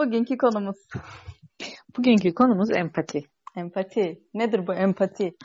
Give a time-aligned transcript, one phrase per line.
[0.00, 0.76] bugünkü konumuz?
[1.96, 3.24] Bugünkü konumuz empati.
[3.56, 4.20] Empati.
[4.34, 5.36] Nedir bu empati?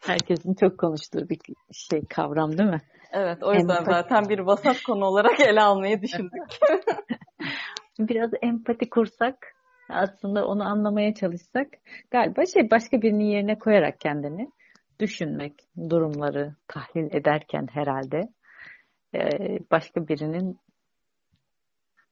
[0.00, 1.38] Herkesin çok konuştuğu bir
[1.72, 2.80] şey kavram değil mi?
[3.12, 3.90] Evet o yüzden empati.
[3.90, 6.42] zaten bir vasat konu olarak ele almayı düşündük.
[7.98, 9.54] Biraz empati kursak
[9.88, 11.68] aslında onu anlamaya çalışsak
[12.10, 14.50] galiba şey başka birinin yerine koyarak kendini
[15.00, 15.54] düşünmek,
[15.90, 18.20] durumları tahlil ederken herhalde
[19.70, 20.58] başka birinin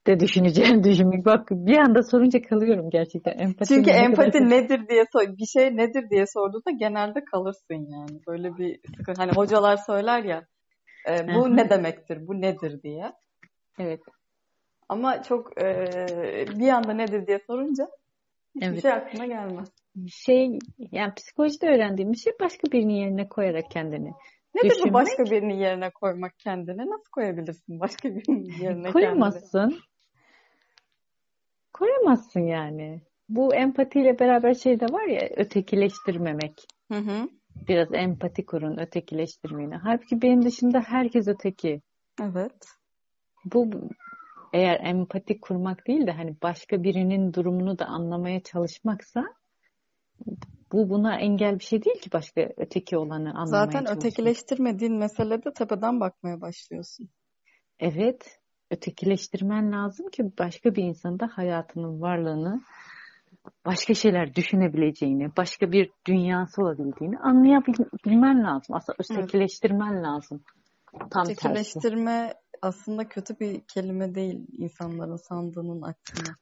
[0.09, 1.25] de düşüneceğini düşünmek.
[1.25, 3.39] Bak bir anda sorunca kalıyorum gerçekten.
[3.39, 4.51] Empati Çünkü empati kadar...
[4.51, 8.21] nedir diye bir şey nedir diye sorduğunda genelde kalırsın yani.
[8.27, 8.81] Böyle bir
[9.17, 10.47] hani hocalar söyler ya
[11.09, 13.13] e, bu ne demektir, bu nedir diye.
[13.79, 14.01] Evet.
[14.89, 15.87] Ama çok e,
[16.59, 17.89] bir anda nedir diye sorunca
[18.57, 18.83] hiçbir evet.
[18.83, 19.69] şey aklına gelmez.
[20.09, 20.59] Şey
[20.93, 24.13] yani psikolojide öğrendiğim şey başka birinin yerine koyarak kendini
[24.55, 24.91] Nedir düşünmek.
[24.91, 26.87] bu başka birinin yerine koymak kendine?
[26.87, 29.41] Nasıl koyabilirsin başka birinin yerine Koyamazsın.
[29.41, 29.71] kendini?
[29.71, 29.88] Koyamazsın
[32.35, 33.03] yani.
[33.29, 36.67] Bu empatiyle beraber şey de var ya ötekileştirmemek.
[36.93, 37.29] Hı hı.
[37.69, 39.71] Biraz empati kurun ötekileştirmeyin.
[39.71, 41.83] Halbuki benim dışında herkes öteki.
[42.23, 42.69] Evet.
[43.45, 43.71] Bu
[44.53, 49.25] eğer empati kurmak değil de hani başka birinin durumunu da anlamaya çalışmaksa
[50.73, 54.05] bu buna engel bir şey değil ki başka öteki olanı anlamaya Zaten çalışmak.
[54.05, 57.09] ötekileştirmediğin meselede tepeden bakmaya başlıyorsun.
[57.81, 62.61] Evet ötekileştirmen lazım ki başka bir insanın da hayatının varlığını
[63.67, 68.77] başka şeyler düşünebileceğini, başka bir dünyası olabildiğini anlayabilmen lazım.
[68.77, 70.05] Aslında ötekileştirmen evet.
[70.05, 70.43] lazım.
[71.11, 72.35] Tam Ötekileştirme tersi.
[72.63, 76.35] aslında kötü bir kelime değil insanların sandığının aksine.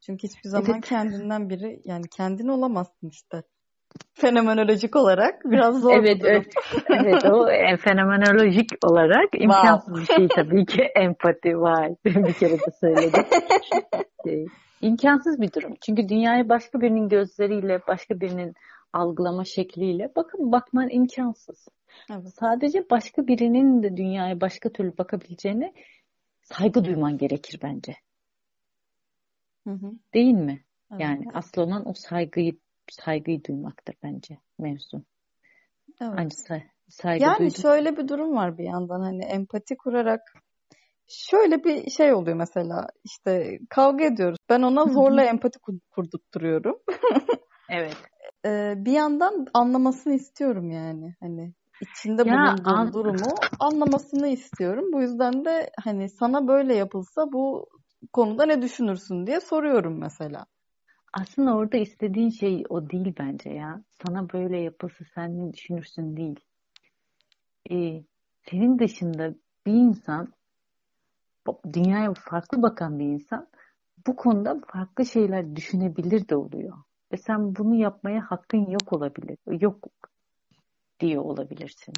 [0.00, 0.84] Çünkü hiçbir zaman evet.
[0.84, 3.42] kendinden biri yani kendin olamazsın işte
[4.14, 6.46] fenomenolojik olarak biraz zor evet, evet,
[6.88, 10.00] evet o e, fenomenolojik olarak imkansız wow.
[10.00, 11.90] bir şey tabii ki empati var.
[12.04, 13.24] bir kere de söyledim.
[14.26, 14.46] şey,
[14.80, 15.74] imkansız bir durum.
[15.86, 18.54] Çünkü dünyayı başka birinin gözleriyle, başka birinin
[18.92, 21.68] algılama şekliyle bakın bakman imkansız.
[22.10, 22.34] Evet.
[22.40, 25.72] Sadece başka birinin de dünyaya başka türlü bakabileceğine
[26.42, 27.96] saygı duyman gerekir bence.
[29.66, 29.92] Hı hı.
[30.14, 30.64] Değil mi?
[30.92, 31.00] Evet.
[31.00, 32.52] Yani asıl olan o saygıyı
[32.92, 35.04] saygıyı duymaktır bence mevzu.
[36.00, 36.18] Evet.
[36.18, 36.30] Hani
[36.88, 37.62] saygı yani duydum.
[37.62, 40.20] şöyle bir durum var bir yandan hani empati kurarak
[41.08, 44.38] şöyle bir şey oluyor mesela işte kavga ediyoruz.
[44.50, 45.58] Ben ona zorla empati
[45.90, 46.78] kurdurtturuyorum.
[47.70, 47.96] evet.
[48.46, 52.92] Ee, bir yandan anlamasını istiyorum yani hani içinde ya, bulunduğum an...
[52.92, 54.92] durumu anlamasını istiyorum.
[54.92, 57.66] Bu yüzden de hani sana böyle yapılsa bu
[58.12, 60.46] konuda ne düşünürsün diye soruyorum mesela.
[61.12, 63.82] Aslında orada istediğin şey o değil bence ya.
[63.90, 66.40] Sana böyle yapılsa sen ne düşünürsün değil.
[67.70, 68.02] Ee,
[68.50, 69.34] senin dışında
[69.66, 70.32] bir insan,
[71.72, 73.48] dünyaya farklı bakan bir insan
[74.06, 76.78] bu konuda farklı şeyler düşünebilir de oluyor.
[77.12, 79.38] Ve sen bunu yapmaya hakkın yok olabilir.
[79.60, 79.88] Yok
[81.00, 81.94] diyor olabilirsin.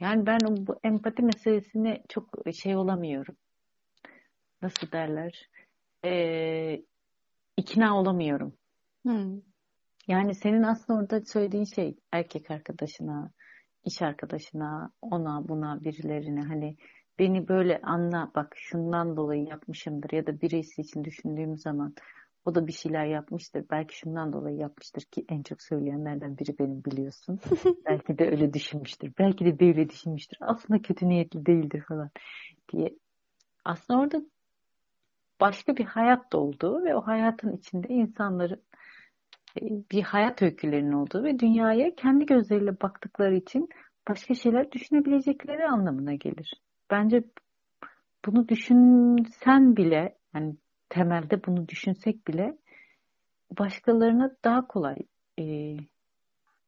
[0.00, 3.36] Yani ben bu empati meselesine çok şey olamıyorum.
[4.62, 5.48] Nasıl derler?
[6.04, 6.82] Ee,
[7.58, 8.52] ikna olamıyorum.
[9.02, 9.40] Hmm.
[10.08, 13.30] Yani senin aslında orada söylediğin şey erkek arkadaşına,
[13.84, 16.76] iş arkadaşına, ona buna birilerine hani
[17.18, 21.94] beni böyle anla bak şundan dolayı yapmışımdır ya da birisi için düşündüğüm zaman
[22.44, 23.64] o da bir şeyler yapmıştır.
[23.70, 27.40] Belki şundan dolayı yapmıştır ki en çok söyleyenlerden biri benim biliyorsun.
[27.86, 29.12] Belki de öyle düşünmüştür.
[29.18, 30.38] Belki de böyle düşünmüştür.
[30.40, 32.10] Aslında kötü niyetli değildir falan
[32.72, 32.94] diye.
[33.64, 34.22] Aslında orada
[35.40, 38.62] başka bir hayat da olduğu ve o hayatın içinde insanların
[39.60, 39.62] e,
[39.92, 43.68] bir hayat öykülerinin olduğu ve dünyaya kendi gözleriyle baktıkları için
[44.08, 46.52] başka şeyler düşünebilecekleri anlamına gelir.
[46.90, 47.24] Bence
[48.26, 50.56] bunu düşünsen bile yani
[50.88, 52.58] temelde bunu düşünsek bile
[53.58, 54.96] başkalarına daha kolay
[55.38, 55.76] e,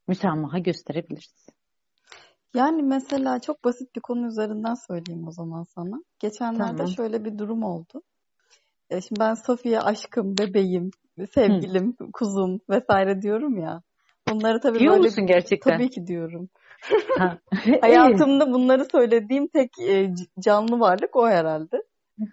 [0.08, 1.47] müsamaha gösterebiliriz.
[2.55, 6.02] Yani mesela çok basit bir konu üzerinden söyleyeyim o zaman sana.
[6.19, 6.93] Geçenlerde tamam.
[6.93, 8.02] şöyle bir durum oldu.
[8.90, 10.90] E, şimdi ben Sofia aşkım, bebeğim,
[11.34, 12.12] sevgilim, Hı.
[12.12, 13.82] kuzum vesaire diyorum ya.
[14.28, 15.72] Bunları tabii Diyor böyle musun gerçekten?
[15.72, 16.48] Tabii ki diyorum.
[17.81, 21.82] Hayatımda bunları söylediğim tek e, canlı varlık o herhalde.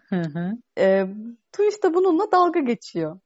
[0.09, 0.51] Hı hı.
[0.79, 1.05] E,
[1.51, 3.19] tu işte bununla dalga geçiyor.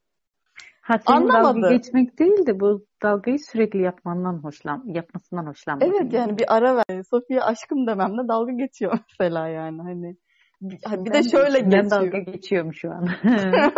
[0.81, 1.61] Ha, senin Anlamadı.
[1.61, 5.93] dalga geçmek değil de bu dalgayı sürekli yapmandan hoşlan, yapmasından hoşlanmadım.
[5.93, 7.03] Evet yani bir ara ver.
[7.09, 10.17] Sofia aşkım dememle dalga geçiyor mesela yani hani.
[10.61, 11.89] Bir, de şöyle geçiyor.
[11.89, 13.09] dalga geçiyorum şu an.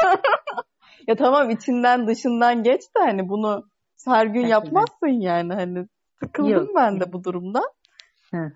[1.08, 3.64] ya tamam içinden dışından geç de hani bunu
[4.06, 5.88] her gün yapmazsın yani hani
[6.20, 6.70] sıkıldım Yok.
[6.76, 7.62] ben de bu durumda.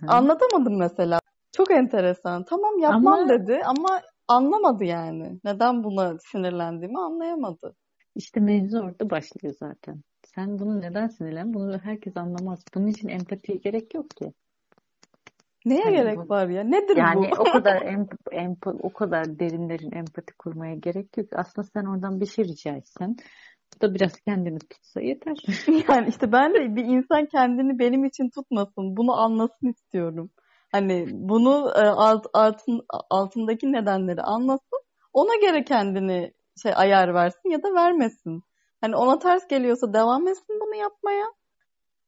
[0.08, 1.20] Anlatamadım mesela.
[1.52, 2.44] Çok enteresan.
[2.44, 3.30] Tamam yapmam ama...
[3.30, 5.40] dedi ama anlamadı yani.
[5.44, 7.76] Neden buna sinirlendiğimi anlayamadı.
[8.16, 10.02] İşte mevzu orada başlıyor zaten.
[10.36, 11.54] Sen bunu neden sinirlen?
[11.54, 12.64] Bunu herkes anlamaz.
[12.76, 14.34] Bunun için empatiye gerek yok ki.
[15.70, 16.64] Neye yani gerek bu, var ya?
[16.64, 17.24] Nedir yani bu?
[17.24, 21.28] Yani o kadar emp, emp, o kadar derinlerin empati kurmaya gerek yok.
[21.36, 23.16] Aslında sen oradan bir şey rica etsen
[23.76, 25.38] bu da biraz kendini tutsa yeter.
[25.90, 28.98] yani işte ben de bir insan kendini benim için tutmasın.
[28.98, 30.30] Bunu anlasın istiyorum.
[30.72, 34.80] Hani bunu e, alt, altın, altındaki nedenleri anlasın.
[35.14, 36.34] Ona göre kendini
[36.64, 38.42] şey ayar versin ya da vermesin.
[38.82, 41.26] Hani ona ters geliyorsa devam etsin bunu yapmaya.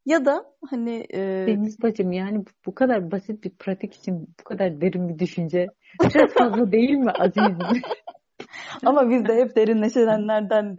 [0.09, 1.47] Ya da hani e...
[1.47, 5.67] Deniz bacım yani bu kadar basit bir pratik için bu kadar derin bir düşünce
[6.01, 7.57] biraz fazla değil mi azizim?
[8.85, 10.77] Ama biz de hep derinleşenlerden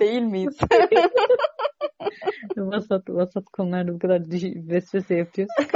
[0.00, 0.58] değil miyiz?
[2.56, 4.20] vasat vasat konularda bu kadar
[4.68, 5.54] vesvese yapıyoruz.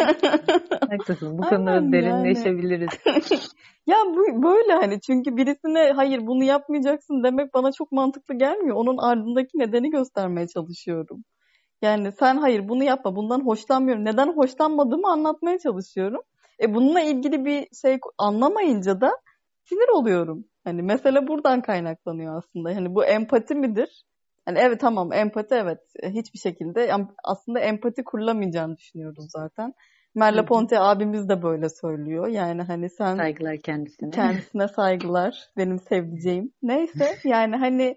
[0.91, 1.39] Haklısın.
[1.39, 2.89] Bu konuda derinleşebiliriz.
[3.87, 8.77] ya bu böyle hani çünkü birisine hayır bunu yapmayacaksın demek bana çok mantıklı gelmiyor.
[8.77, 11.25] Onun ardındaki nedeni göstermeye çalışıyorum.
[11.82, 14.05] Yani sen hayır bunu yapma bundan hoşlanmıyorum.
[14.05, 16.23] Neden hoşlanmadığımı anlatmaya çalışıyorum.
[16.61, 19.11] E bununla ilgili bir şey anlamayınca da
[19.64, 20.44] sinir oluyorum.
[20.64, 22.76] Hani mesele buradan kaynaklanıyor aslında.
[22.76, 24.05] Hani bu empati midir?
[24.44, 26.93] Hani evet tamam empati evet e, hiçbir şekilde
[27.25, 29.75] aslında empati kurulamayacağını düşünüyoruz zaten.
[30.14, 32.29] Merle Ponte abimiz de böyle söylüyor.
[32.29, 34.11] Yani hani sen saygılar kendisine.
[34.11, 36.52] Kendisine saygılar benim sevdiceğim.
[36.62, 37.96] Neyse yani hani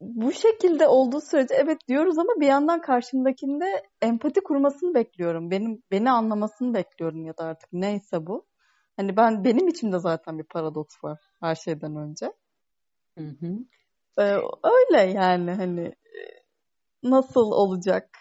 [0.00, 5.50] bu şekilde olduğu sürece evet diyoruz ama bir yandan karşımdakinde empati kurmasını bekliyorum.
[5.50, 8.46] Benim beni anlamasını bekliyorum ya da artık neyse bu.
[8.96, 12.32] Hani ben benim içimde zaten bir paradoks var her şeyden önce.
[13.18, 13.58] Hı hı.
[14.18, 15.94] Ee, öyle yani hani
[17.02, 18.18] nasıl olacak?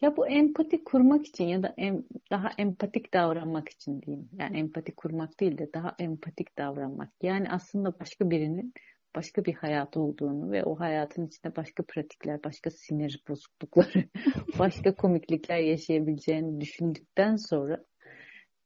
[0.00, 4.30] Ya bu empati kurmak için ya da em, daha empatik davranmak için diyeyim.
[4.32, 7.12] Yani empati kurmak değil de daha empatik davranmak.
[7.22, 8.72] Yani aslında başka birinin
[9.16, 14.08] başka bir hayat olduğunu ve o hayatın içinde başka pratikler, başka sinir bozuklukları,
[14.58, 17.84] başka komiklikler yaşayabileceğini düşündükten sonra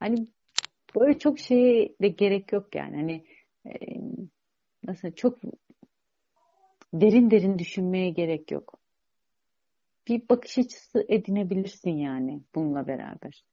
[0.01, 0.29] hani
[0.97, 2.97] böyle çok şeye de gerek yok yani.
[2.97, 3.25] Hani
[4.85, 5.39] nasıl çok
[6.95, 8.79] derin derin düşünmeye gerek yok.
[10.09, 13.45] Bir bakış açısı edinebilirsin yani bununla beraber.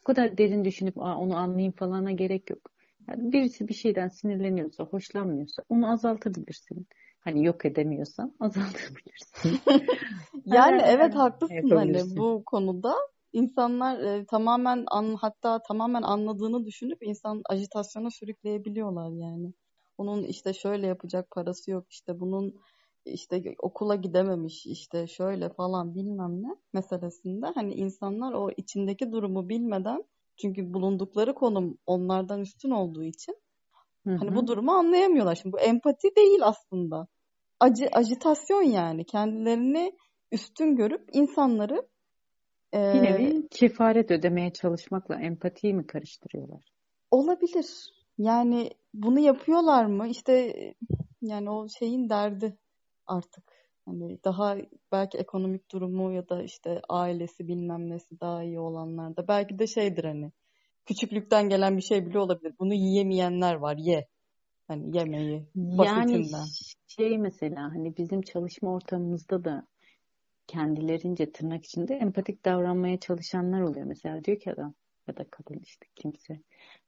[0.00, 2.75] Bu kadar derin düşünüp onu anlayayım falana gerek yok.
[3.08, 6.86] Yani birisi bir şeyden sinirleniyorsa, hoşlanmıyorsa onu azaltabilirsin.
[7.20, 9.60] Hani yok edemiyorsan azaltabilirsin.
[10.44, 12.94] yani evet haklısın hani bu konuda.
[13.32, 19.52] insanlar e, tamamen an, hatta tamamen anladığını düşünüp insan ajitasyona sürükleyebiliyorlar yani.
[19.98, 22.60] Onun işte şöyle yapacak parası yok işte bunun
[23.04, 30.04] işte okula gidememiş işte şöyle falan bilmem ne meselesinde hani insanlar o içindeki durumu bilmeden
[30.36, 33.36] çünkü bulundukları konum onlardan üstün olduğu için
[34.04, 34.16] hı hı.
[34.16, 35.34] hani bu durumu anlayamıyorlar.
[35.34, 37.06] Şimdi bu empati değil aslında.
[37.60, 39.92] Acı ajitasyon yani kendilerini
[40.32, 41.88] üstün görüp insanları
[42.74, 46.64] e, bir nevi kefaret ödemeye çalışmakla empatiyi mi karıştırıyorlar?
[47.10, 47.66] Olabilir.
[48.18, 50.08] Yani bunu yapıyorlar mı?
[50.08, 50.54] İşte
[51.22, 52.56] yani o şeyin derdi
[53.06, 53.55] artık.
[53.86, 54.56] Hani daha
[54.92, 59.66] belki ekonomik durumu ya da işte ailesi bilmem nesi daha iyi olanlar da belki de
[59.66, 60.32] şeydir hani
[60.86, 62.54] küçüklükten gelen bir şey bile olabilir.
[62.58, 64.08] Bunu yiyemeyenler var ye.
[64.68, 66.38] Hani yemeği basitinden.
[66.38, 66.48] Yani
[66.86, 69.66] şey mesela hani bizim çalışma ortamımızda da
[70.46, 73.86] kendilerince tırnak içinde empatik davranmaya çalışanlar oluyor.
[73.86, 74.74] Mesela diyor ki adam
[75.08, 76.40] ya da kadın işte kimse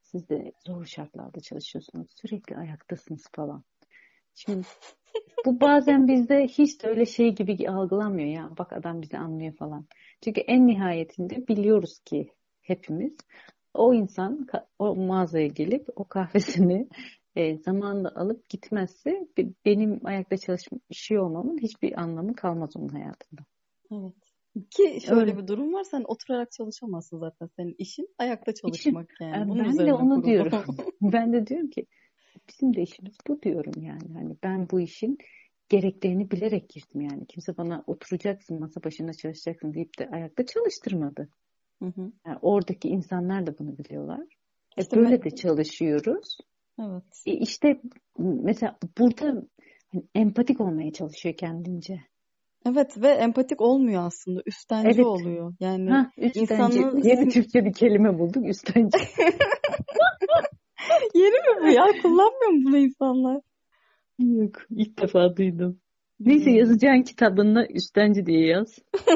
[0.02, 3.64] siz de zor şartlarda çalışıyorsunuz sürekli ayaktasınız falan.
[4.38, 4.66] Şimdi
[5.46, 8.50] bu bazen bizde hiç de öyle şey gibi algılanmıyor ya.
[8.58, 9.86] Bak adam bizi anlıyor falan.
[10.24, 13.16] Çünkü en nihayetinde biliyoruz ki hepimiz
[13.74, 14.46] o insan
[14.78, 16.88] o mağazaya gelip o kahvesini
[17.36, 19.28] e, zamanında alıp gitmezse
[19.64, 23.40] benim ayakta çalışıyor olmamın hiçbir anlamı kalmaz onun hayatında.
[23.92, 24.14] Evet.
[24.70, 25.38] Ki şöyle Öyle.
[25.38, 29.48] bir durum var sen oturarak çalışamazsın zaten senin işin ayakta çalışmak İşin, yani.
[29.48, 30.24] Bunun ben de onu kurulu.
[30.24, 30.76] diyorum.
[31.02, 31.86] ben de diyorum ki
[32.48, 34.14] bizim de işimiz bu diyorum yani.
[34.14, 35.18] Hani ben bu işin
[35.68, 37.26] gereklerini bilerek girdim yani.
[37.26, 41.28] Kimse bana oturacaksın masa başında çalışacaksın deyip de ayakta çalıştırmadı.
[41.82, 42.12] Hı hı.
[42.26, 44.20] Yani oradaki insanlar da bunu biliyorlar.
[44.76, 45.24] E, işte böyle ben...
[45.24, 46.38] de çalışıyoruz.
[46.80, 47.22] Evet.
[47.26, 47.80] E işte
[48.18, 49.42] mesela burada
[49.92, 52.00] hani empatik olmaya çalışıyor kendince.
[52.66, 54.42] Evet ve empatik olmuyor aslında.
[54.46, 55.06] Üstenci evet.
[55.06, 55.54] oluyor.
[55.60, 56.40] Yani ha, üstenci.
[56.40, 58.48] insanın yeni Türkçe bir kelime bulduk.
[58.48, 58.98] Üstenci.
[61.14, 61.86] Yeni mi bu ya?
[62.02, 63.40] Kullanmıyor mu bunu insanlar?
[64.18, 64.56] Yok.
[64.70, 65.80] ilk defa duydum.
[66.20, 68.78] Neyse yazacağın kitabında üstenci diye yaz.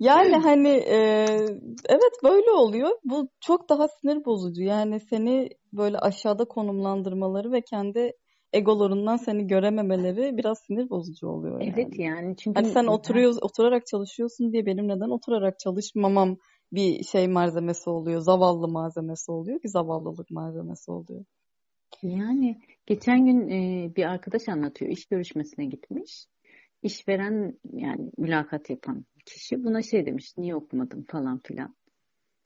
[0.00, 1.26] Yani hani e,
[1.88, 2.90] evet böyle oluyor.
[3.04, 4.62] Bu çok daha sinir bozucu.
[4.62, 8.12] Yani seni böyle aşağıda konumlandırmaları ve kendi
[8.52, 11.72] egolarından seni görememeleri biraz sinir bozucu oluyor yani.
[11.76, 16.36] Evet yani çünkü hani sen oturuyor oturarak çalışıyorsun diye benim neden oturarak çalışmamam
[16.72, 18.20] bir şey malzemesi oluyor.
[18.20, 21.24] Zavallı malzemesi oluyor ki zavallılık malzemesi oluyor.
[22.02, 24.90] Yani geçen gün e, bir arkadaş anlatıyor.
[24.90, 26.26] iş görüşmesine gitmiş.
[26.82, 30.34] İşveren yani mülakat yapan kişi buna şey demiş.
[30.38, 31.76] Niye okumadım falan filan.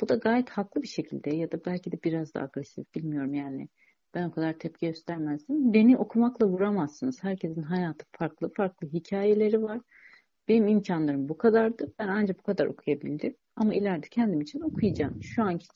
[0.00, 3.68] Bu da gayet haklı bir şekilde ya da belki de biraz da agresif bilmiyorum yani.
[4.14, 5.72] Ben o kadar tepki göstermezdim.
[5.72, 7.24] Beni okumakla vuramazsınız.
[7.24, 9.80] Herkesin hayatı farklı, farklı hikayeleri var.
[10.48, 11.94] Benim imkanlarım bu kadardı.
[11.98, 13.36] Ben ancak bu kadar okuyabildim.
[13.56, 15.14] Ama ileride kendim için okuyacağım.
[15.20, 15.66] Şu anki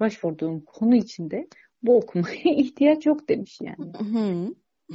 [0.00, 1.48] başvurduğum konu içinde
[1.82, 3.92] bu okumaya ihtiyaç yok demiş yani.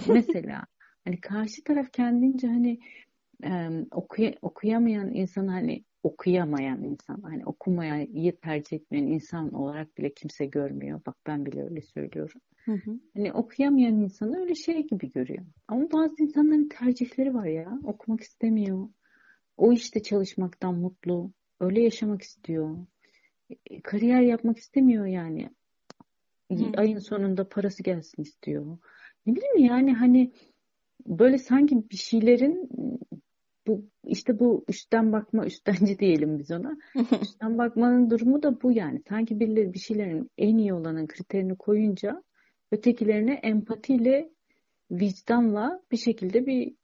[0.07, 0.63] Mesela
[1.05, 2.79] hani karşı taraf kendince hani
[3.43, 10.45] e, okuy okuyamayan insan hani okuyamayan insan hani okumayı tercih etmeyen insan olarak bile kimse
[10.45, 11.01] görmüyor.
[11.05, 12.41] Bak ben bile öyle söylüyorum.
[12.65, 13.00] Hı hı.
[13.15, 15.45] Hani okuyamayan insanı öyle şey gibi görüyor.
[15.67, 17.79] Ama bazı insanların tercihleri var ya.
[17.83, 18.89] Okumak istemiyor.
[19.57, 21.31] O işte çalışmaktan mutlu.
[21.59, 22.77] Öyle yaşamak istiyor.
[23.69, 25.49] E, kariyer yapmak istemiyor yani.
[26.51, 26.57] Hı.
[26.77, 28.77] Ayın sonunda parası gelsin istiyor.
[29.25, 30.31] Ne bileyim yani hani
[31.05, 32.69] böyle sanki bir şeylerin
[33.67, 36.77] bu işte bu üstten bakma üstenci diyelim biz ona.
[37.21, 39.01] üstten bakmanın durumu da bu yani.
[39.09, 42.23] Sanki birileri bir şeylerin en iyi olanın kriterini koyunca
[42.71, 44.29] ötekilerine empatiyle
[44.91, 46.75] vicdanla bir şekilde bir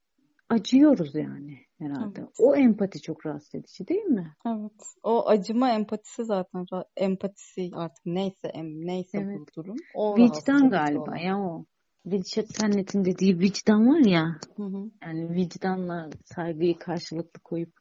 [0.48, 2.20] acıyoruz yani herhalde.
[2.20, 2.36] Evet.
[2.38, 4.34] O empati çok rahatsız edici değil mi?
[4.46, 4.82] Evet.
[5.02, 9.38] O acıma empatisi zaten empatisi artık neyse em, neyse evet.
[9.38, 9.76] bu durum.
[9.94, 11.64] O Vicdan galiba ya o.
[12.10, 14.38] Dilşat Sennet'in dediği vicdan var ya.
[14.56, 14.90] Hı hı.
[15.02, 17.72] Yani vicdanla saygıyı karşılıklı koyup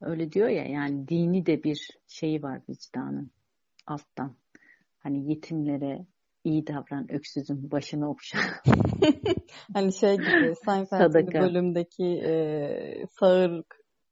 [0.00, 3.30] öyle diyor ya yani dini de bir şeyi var vicdanın
[3.86, 4.36] alttan.
[4.98, 6.06] Hani yetimlere
[6.44, 8.38] iyi davran öksüzün başını okşa.
[9.74, 13.62] hani şey gibi Seinfeld'in bölümdeki e, sağır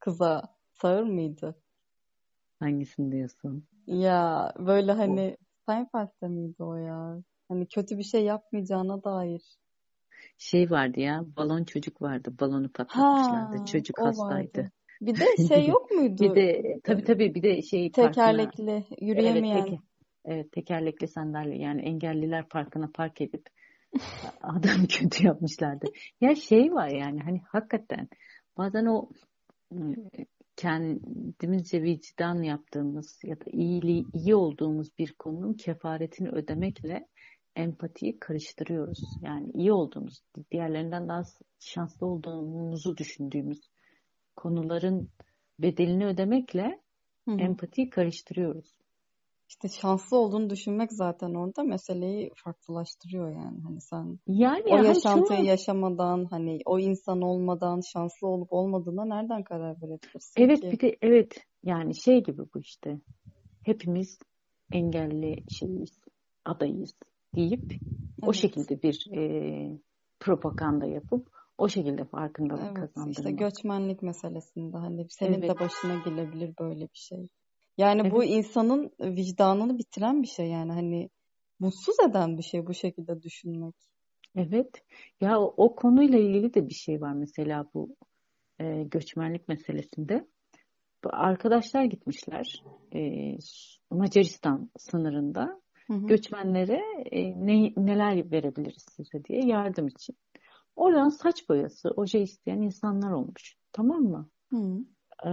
[0.01, 1.57] kıza sağır mıydı?
[2.61, 3.65] Hangisini diyorsun?
[3.87, 5.45] Ya böyle hani o.
[5.67, 7.23] Seinfeld'de miydi o ya?
[7.49, 9.43] Hani kötü bir şey yapmayacağına dair.
[10.39, 14.59] Şey vardı ya balon çocuk vardı balonu patlatmışlardı ha, çocuk hastaydı.
[14.59, 14.73] Vardı.
[15.01, 16.23] Bir de şey yok muydu?
[16.23, 19.57] bir de tabii tabii bir de şey tekerlekli parkına, yürüyemeyen.
[19.57, 19.83] Evet, teke,
[20.25, 23.47] evet tekerlekli sandalye yani engelliler parkına park edip
[24.43, 25.87] adam kötü yapmışlardı.
[26.21, 28.09] Ya şey var yani hani hakikaten
[28.57, 29.09] bazen o
[30.57, 37.07] kendimizce vicdan yaptığımız ya da iyiliği, iyi olduğumuz bir konunun kefaretini ödemekle
[37.57, 39.01] empatiyi karıştırıyoruz.
[39.21, 41.23] Yani iyi olduğumuz, diğerlerinden daha
[41.61, 43.61] şanslı olduğumuzu düşündüğümüz
[44.37, 45.09] konuların
[45.59, 46.81] bedelini ödemekle
[47.29, 47.37] Hı-hı.
[47.41, 48.82] empatiyi karıştırıyoruz.
[49.53, 53.61] İşte şanslı olduğunu düşünmek zaten orada meseleyi farklılaştırıyor yani.
[53.65, 55.49] Hani sen yani o yaşantıyı şunu...
[55.49, 60.71] yaşamadan hani o insan olmadan şanslı olup olmadığına nereden karar verebilirsin Evet ki?
[60.73, 63.01] bir de evet yani şey gibi bu işte.
[63.63, 64.19] Hepimiz
[64.73, 65.99] engelli şeyiz,
[66.45, 66.95] adayız
[67.37, 67.83] deyip evet.
[68.27, 69.23] o şekilde bir e,
[70.21, 71.29] propaganda yapıp
[71.59, 73.19] o şekilde farkındalık evet, kazandırmak.
[73.19, 75.51] İşte göçmenlik meselesinde hani senin evet.
[75.51, 77.29] de başına gelebilir böyle bir şey.
[77.79, 81.11] Yani bu insanın vicdanını bitiren bir şey yani hani
[81.59, 83.75] mutsuz eden bir şey bu şekilde düşünmek.
[84.37, 84.83] Evet.
[85.21, 87.97] Ya o, o konuyla ilgili de bir şey var mesela bu
[88.61, 90.27] e, göçmenlik meselesinde.
[91.05, 92.63] Arkadaşlar gitmişler
[92.95, 93.33] e,
[93.91, 96.07] Macaristan sınırında hı hı.
[96.07, 100.17] göçmenlere e, ne, neler verebiliriz size diye yardım için.
[100.77, 103.57] Oradan saç boyası, oje isteyen insanlar olmuş.
[103.73, 104.29] Tamam mı?
[104.51, 104.79] Hı.
[105.27, 105.29] Ee,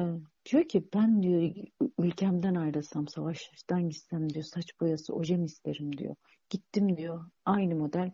[0.51, 1.51] diyor ki ben diyor
[1.99, 6.15] ülkemden ayrılsam savaştan gitsem diyor saç boyası ojem isterim diyor.
[6.49, 8.11] Gittim diyor aynı model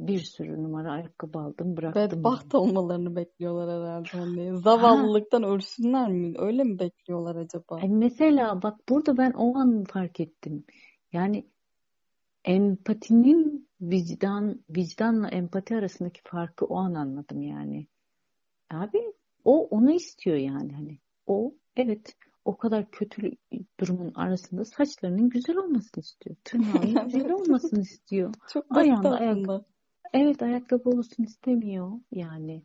[0.00, 2.02] bir sürü numara ayakkabı aldım bıraktım.
[2.02, 4.08] Bedbaht olmalarını bekliyorlar herhalde.
[4.08, 5.48] Hani zavallılıktan ha.
[5.48, 6.34] ölsünler mi?
[6.38, 7.80] Öyle mi bekliyorlar acaba?
[7.80, 10.64] E mesela bak burada ben o an fark ettim.
[11.12, 11.46] Yani
[12.44, 17.86] empatinin vicdan vicdanla empati arasındaki farkı o an anladım yani.
[18.70, 19.12] Abi
[19.44, 20.98] o onu istiyor yani hani.
[21.26, 23.30] O evet o kadar kötü
[23.80, 26.36] durumun arasında saçlarının güzel olmasını istiyor.
[26.44, 28.34] Tırnağının güzel olmasını istiyor.
[28.52, 29.64] Çok Ayağında ayak,
[30.12, 32.62] evet ayakkabı olsun istemiyor yani.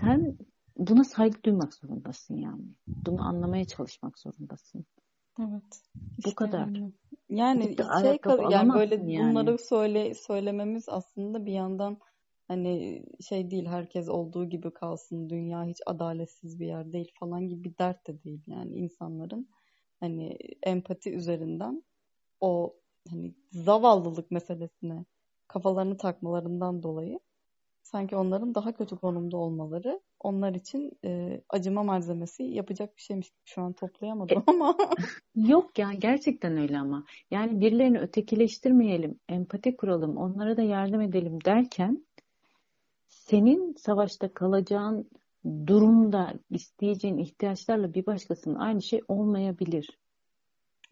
[0.00, 0.38] Sen
[0.76, 2.64] buna saygı duymak zorundasın yani.
[2.86, 4.86] Bunu anlamaya çalışmak zorundasın.
[5.40, 5.82] Evet.
[6.26, 6.68] Bu kadar.
[7.28, 9.30] Yani şey kadar yani böyle yani.
[9.30, 11.98] bunları söyle söylememiz aslında bir yandan
[12.48, 17.64] hani şey değil herkes olduğu gibi kalsın dünya hiç adaletsiz bir yer değil falan gibi
[17.64, 19.48] bir dert de değil yani insanların
[20.00, 21.82] hani empati üzerinden
[22.40, 22.76] o
[23.10, 25.04] hani zavallılık meselesine
[25.48, 27.20] kafalarını takmalarından dolayı
[27.82, 33.32] sanki onların daha kötü konumda olmaları onlar için e, acıma malzemesi yapacak bir şeymiş.
[33.44, 34.76] Şu an toplayamadım e, ama.
[35.36, 37.04] Yok ya gerçekten öyle ama.
[37.30, 42.07] Yani birilerini ötekileştirmeyelim, empati kuralım, onlara da yardım edelim derken
[43.30, 45.10] senin savaşta kalacağın
[45.66, 49.98] durumda isteyeceğin ihtiyaçlarla bir başkasının aynı şey olmayabilir.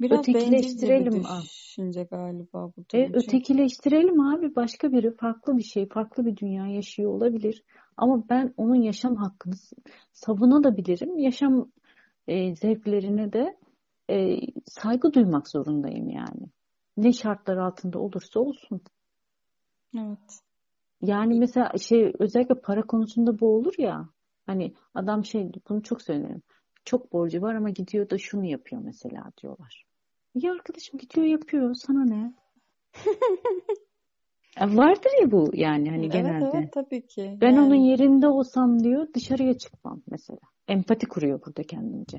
[0.00, 2.84] Biraz ötekileştirelim bir düşünce galiba bu.
[2.94, 4.56] E, ötekileştirelim abi.
[4.56, 7.64] Başka biri farklı bir şey, farklı bir dünya yaşıyor olabilir.
[7.96, 9.54] Ama ben onun yaşam hakkını
[10.12, 11.18] savunabilirim.
[11.18, 11.70] Yaşam
[12.28, 13.56] e, zevklerine de
[14.10, 16.50] e, saygı duymak zorundayım yani.
[16.96, 18.80] Ne şartlar altında olursa olsun.
[19.98, 20.45] Evet.
[21.02, 24.08] Yani mesela şey özellikle para konusunda bu olur ya.
[24.46, 26.42] Hani adam şey bunu çok söylerim.
[26.84, 29.84] Çok borcu var ama gidiyor da şunu yapıyor mesela diyorlar.
[30.34, 32.34] Ya arkadaşım gidiyor yapıyor sana ne?
[34.76, 36.44] Vardır ya bu yani hani genelde.
[36.44, 37.38] Evet evet tabii ki.
[37.40, 37.60] Ben yani...
[37.60, 40.40] onun yerinde olsam diyor dışarıya çıkmam mesela.
[40.68, 42.18] Empati kuruyor burada kendince.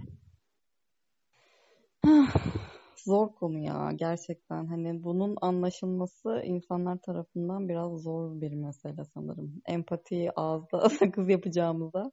[3.02, 4.66] Zor konu ya gerçekten.
[4.66, 9.62] Hani bunun anlaşılması insanlar tarafından biraz zor bir mesele sanırım.
[9.66, 12.12] Empatiyi ağızda sakız yapacağımıza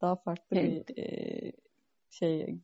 [0.00, 0.88] daha farklı evet.
[0.88, 1.52] bir e,
[2.10, 2.58] şey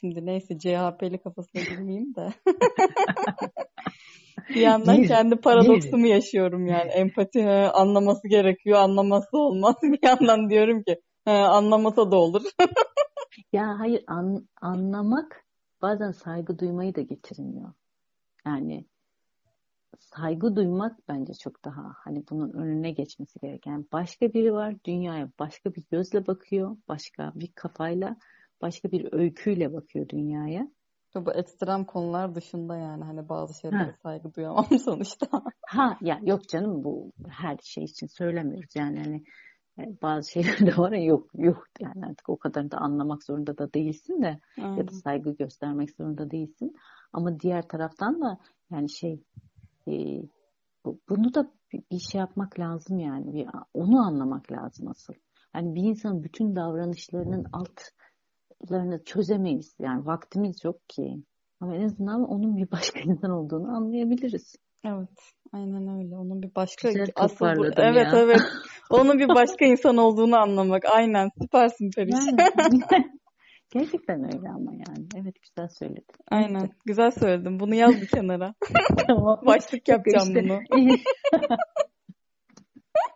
[0.00, 2.28] Şimdi neyse CHP'li kafasına girmeyeyim de.
[4.48, 6.90] bir yandan Gir, kendi paradoksumu yaşıyorum yani.
[6.90, 9.74] Empati he, anlaması gerekiyor, anlaması olmaz.
[9.82, 12.42] Bir yandan diyorum ki he, anlamasa da olur.
[13.52, 15.43] ya hayır an, anlamak
[15.84, 17.72] bazen saygı duymayı da getirmiyor.
[18.46, 18.84] Yani
[19.98, 23.86] saygı duymak bence çok daha hani bunun önüne geçmesi gereken.
[23.92, 28.16] Başka biri var dünyaya başka bir gözle bakıyor, başka bir kafayla
[28.62, 30.68] başka bir öyküyle bakıyor dünyaya.
[31.14, 33.96] Bu ekstrem konular dışında yani hani bazı şeylere ha.
[34.02, 35.26] saygı duyamam sonuçta.
[35.66, 39.24] ha ya yok canım bu her şey için söylemiyoruz yani hani
[39.78, 43.58] e, bazı şeyler de var ya yok yok yani artık o kadar da anlamak zorunda
[43.58, 44.76] da değilsin de Aynen.
[44.76, 46.76] ya da saygı göstermek zorunda değilsin
[47.12, 48.38] ama diğer taraftan da
[48.70, 49.22] yani şey
[49.88, 50.22] e,
[50.84, 51.50] bu, bunu da
[51.90, 55.14] bir şey yapmak lazım yani bir, onu anlamak lazım asıl.
[55.54, 57.80] Yani bir insanın bütün davranışlarının alt
[58.70, 59.76] larını çözemeyiz.
[59.78, 61.24] Yani vaktimiz yok ki.
[61.60, 64.56] Ama en azından onun bir başka insan olduğunu anlayabiliriz.
[64.84, 65.34] Evet.
[65.52, 66.16] Aynen öyle.
[66.16, 67.66] Onun bir başka Güzel asıl bu...
[67.76, 68.18] Evet ya.
[68.18, 68.40] evet.
[68.90, 70.82] Onun bir başka insan olduğunu anlamak.
[70.84, 71.28] Aynen.
[71.42, 72.14] Süpersin Periş.
[73.74, 75.06] Gerçekten öyle ama yani.
[75.16, 76.14] Evet güzel söyledin.
[76.30, 76.60] Aynen.
[76.60, 76.70] Evet.
[76.84, 77.60] Güzel söyledim.
[77.60, 78.54] Bunu yaz bir kenara.
[79.06, 79.40] tamam.
[79.46, 80.48] Başlık yapacağım işte.
[80.48, 80.96] bunu.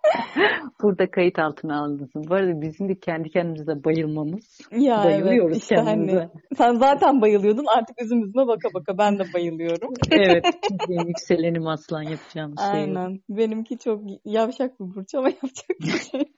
[0.83, 2.11] Burada kayıt altına aldınız.
[2.15, 4.61] Bu arada bizim de kendi kendimize bayılmamız.
[4.71, 6.19] Ya Bayılıyoruz evet, işte kendimize.
[6.19, 9.95] Hani, sen zaten bayılıyordun artık üzüm üzüme baka baka ben de bayılıyorum.
[10.11, 10.45] evet.
[10.89, 12.81] Benim yükselenim aslan yapacağım şey.
[12.81, 13.21] Aynen.
[13.29, 16.33] Benimki çok yavşak bir burç ama yapacak bir şey.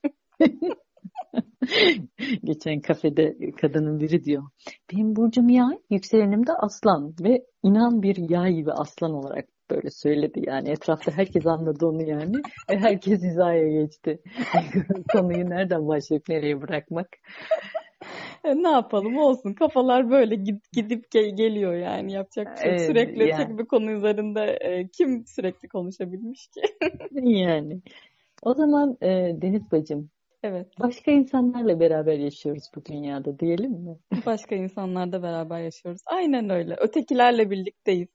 [2.44, 4.42] Geçen kafede kadının biri diyor.
[4.92, 10.42] Benim burcum yay, yükselenim de aslan ve inan bir yay gibi aslan olarak böyle söyledi
[10.46, 12.36] yani etrafta herkes anladı onu yani
[12.70, 14.22] ve herkes hizaya geçti.
[15.12, 17.08] Konuyu nereden başlayıp nereye bırakmak?
[18.44, 22.70] E, ne yapalım olsun kafalar böyle gidip, gidip gel- geliyor yani yapacak bir şey.
[22.70, 23.46] Evet, sürekli yani.
[23.46, 26.60] tek bir konu üzerinde e, kim sürekli konuşabilmiş ki?
[27.12, 27.80] yani.
[28.42, 29.08] O zaman e,
[29.42, 30.10] Deniz bacım
[30.42, 30.66] Evet.
[30.80, 33.98] Başka insanlarla beraber yaşıyoruz bu dünyada diyelim mi?
[34.26, 36.00] Başka insanlarla beraber yaşıyoruz.
[36.06, 36.76] Aynen öyle.
[36.78, 38.08] Ötekilerle birlikteyiz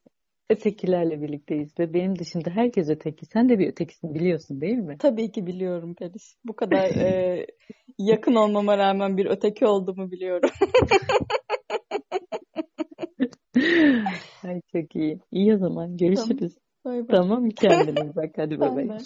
[0.49, 3.25] ötekilerle birlikteyiz ve benim dışında herkes öteki.
[3.25, 4.97] Sen de bir ötekisin biliyorsun değil mi?
[4.99, 6.35] Tabii ki biliyorum Periş.
[6.45, 7.47] Bu kadar e,
[7.97, 10.49] yakın olmama rağmen bir öteki olduğumu biliyorum.
[14.43, 15.19] Ay çok iyi.
[15.31, 16.57] İyi o zaman görüşürüz.
[16.83, 18.97] Tamam, tamam kendine bak hadi bay bay.